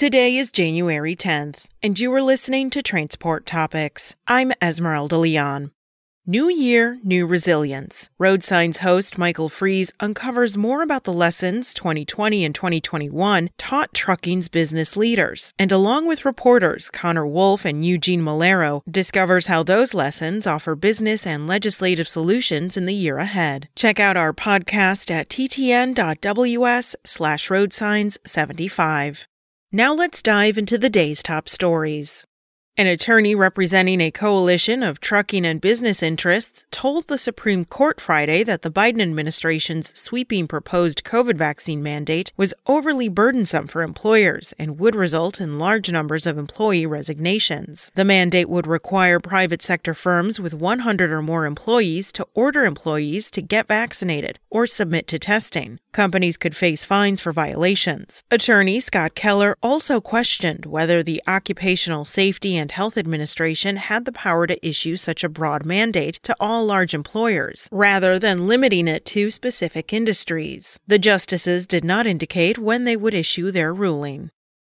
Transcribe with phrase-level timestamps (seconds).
[0.00, 4.16] Today is January 10th, and you are listening to Transport Topics.
[4.26, 5.72] I'm Esmeralda Leon.
[6.26, 8.08] New Year, New Resilience.
[8.18, 14.48] Road Signs host Michael Freeze uncovers more about the lessons 2020 and 2021 taught trucking's
[14.48, 20.46] business leaders, and along with reporters Connor Wolf and Eugene Mulero, discovers how those lessons
[20.46, 23.68] offer business and legislative solutions in the year ahead.
[23.76, 29.26] Check out our podcast at ttn.ws slash roadsigns75.
[29.72, 32.26] Now let's dive into the day's top stories.
[32.80, 38.42] An attorney representing a coalition of trucking and business interests told the Supreme Court Friday
[38.44, 44.78] that the Biden administration's sweeping proposed COVID vaccine mandate was overly burdensome for employers and
[44.78, 47.92] would result in large numbers of employee resignations.
[47.96, 53.30] The mandate would require private sector firms with 100 or more employees to order employees
[53.32, 55.80] to get vaccinated or submit to testing.
[55.92, 58.24] Companies could face fines for violations.
[58.30, 64.46] Attorney Scott Keller also questioned whether the Occupational Safety and Health Administration had the power
[64.46, 69.30] to issue such a broad mandate to all large employers, rather than limiting it to
[69.30, 70.78] specific industries.
[70.86, 74.30] The justices did not indicate when they would issue their ruling.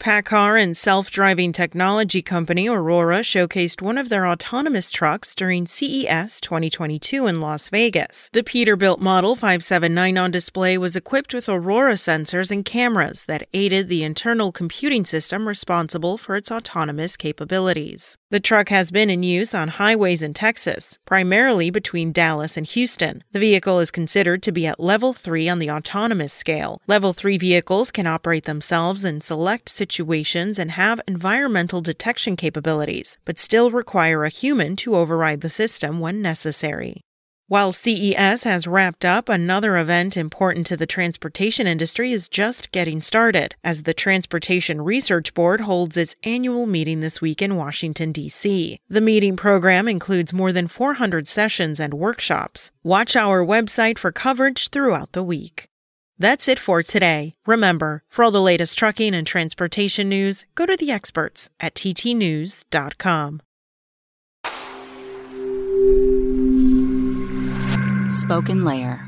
[0.00, 6.40] PACCAR and self driving technology company Aurora showcased one of their autonomous trucks during CES
[6.40, 8.30] 2022 in Las Vegas.
[8.32, 13.88] The Peterbilt Model 579 on display was equipped with Aurora sensors and cameras that aided
[13.88, 18.16] the internal computing system responsible for its autonomous capabilities.
[18.30, 23.24] The truck has been in use on highways in Texas, primarily between Dallas and Houston.
[23.32, 26.80] The vehicle is considered to be at level 3 on the autonomous scale.
[26.86, 33.18] Level 3 vehicles can operate themselves in select situations situations and have environmental detection capabilities,
[33.24, 37.00] but still require a human to override the system when necessary.
[37.46, 43.00] While CES has wrapped up, another event important to the transportation industry is just getting
[43.00, 48.78] started, as the Transportation Research Board holds its annual meeting this week in Washington, D.C.
[48.90, 52.70] The meeting program includes more than 400 sessions and workshops.
[52.82, 55.68] Watch our website for coverage throughout the week.
[56.18, 57.34] That's it for today.
[57.46, 63.42] Remember, for all the latest trucking and transportation news, go to the experts at ttnews.com.
[68.08, 69.07] SpokenLayer.